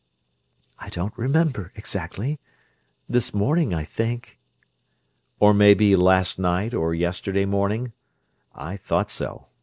[0.79, 2.39] "I don't remember, exactly.
[3.07, 4.39] This morning, I think."
[5.39, 7.93] "Or maybe last night, or yesterday morning?
[8.55, 9.45] I thought so!